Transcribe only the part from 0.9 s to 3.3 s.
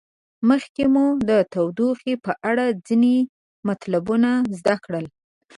مو د تودوخې په اړه ځینې